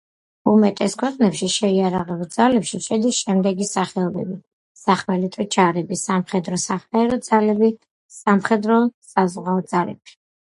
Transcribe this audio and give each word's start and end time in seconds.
უმეტეს 0.51 0.93
ქვეყნებში 1.01 1.47
შეიარაღებულ 1.55 2.29
ძალებში 2.35 2.79
შედის 2.85 3.19
შემდეგი 3.25 3.67
სახეობები: 3.71 4.37
სახმელეთო 4.83 5.45
ჯარები, 5.57 5.99
სამხედრო-საჰაერო 6.05 7.19
ძალები 7.27 7.69
და 7.75 7.85
სამხედრო-საზღვაო 8.15 9.63
ძალები. 9.75 10.17